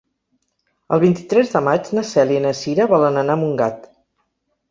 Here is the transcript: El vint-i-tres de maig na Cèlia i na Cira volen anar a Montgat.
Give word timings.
El 0.95 1.01
vint-i-tres 1.03 1.51
de 1.57 1.61
maig 1.67 1.91
na 1.97 2.03
Cèlia 2.13 2.41
i 2.41 2.43
na 2.45 2.55
Cira 2.61 2.87
volen 2.95 3.19
anar 3.25 3.35
a 3.39 3.41
Montgat. 3.43 3.87